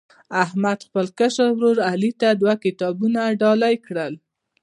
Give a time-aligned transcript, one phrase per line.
[0.43, 4.13] احمد خپل کشر ورر علي ته دوه کتابونه ډالۍ کړل.